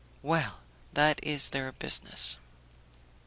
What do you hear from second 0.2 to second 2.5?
"Well, that is their business."